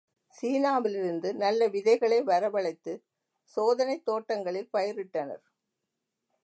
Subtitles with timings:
[0.33, 3.03] சீனாவிலிருந்து நல்ல விதைகளை வரவழைத்துச்
[3.49, 5.43] சோதனைத் தோட்டங்களில் பயிரிட்டனர்.